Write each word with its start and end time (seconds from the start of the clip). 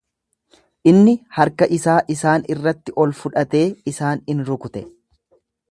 Inni 0.91 1.13
harka 1.37 1.67
isaa 1.77 1.99
isaan 2.15 2.47
irratti 2.55 2.97
ol 3.05 3.15
fudhatee 3.21 3.65
isaan 3.95 4.27
in 4.35 4.43
rukute. 4.51 4.85